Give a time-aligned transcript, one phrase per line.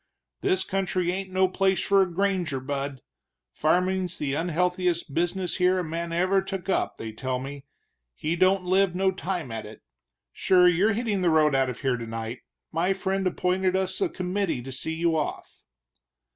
[0.39, 3.03] "This country ain't no place for a granger, bud;
[3.53, 7.65] farmin's the unhealthiest business here a man ever took up, they tell me,
[8.15, 9.83] he don't live no time at it.
[10.33, 12.39] Sure, you're hittin' the road out of here tonight
[12.71, 15.61] my friend appointed us a committee to see you off."